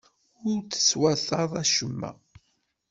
Ur 0.49 0.61
teswataḍ 0.71 1.51
acemma. 1.61 2.11